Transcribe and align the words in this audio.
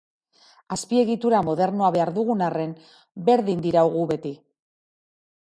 Azpiegitura 0.75 1.41
modernoa 1.49 1.89
behar 1.97 2.13
dugun 2.15 2.41
arren, 2.47 2.73
berdin 3.29 3.63
diraugu 3.69 4.09
beti. 4.15 4.35